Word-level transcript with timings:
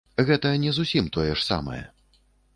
Гэта 0.29 0.53
не 0.63 0.71
зусім 0.77 1.11
тое 1.19 1.29
ж 1.29 1.39
самае. 1.51 1.83